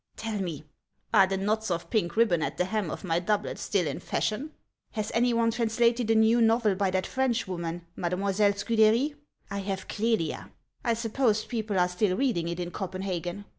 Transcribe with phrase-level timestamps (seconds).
[0.15, 0.63] Tell me,
[1.13, 3.99] are the knots of pink rib bon at the hem of my doublet still in
[3.99, 4.51] fashion?
[4.93, 9.13] Has any one translated a new novel by that Frenchwoman, Made moiselle Scude'ry?
[9.51, 10.49] I have' Clelia;'
[10.83, 13.45] I suppose people are still reading it in Copenhagen.